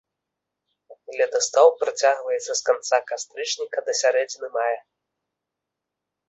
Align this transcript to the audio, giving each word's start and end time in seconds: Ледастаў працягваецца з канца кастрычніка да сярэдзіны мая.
Ледастаў 1.19 1.67
працягваецца 1.83 2.47
з 2.55 2.61
канца 2.71 2.97
кастрычніка 3.11 3.77
да 3.91 3.97
сярэдзіны 4.01 4.47
мая. 4.57 4.79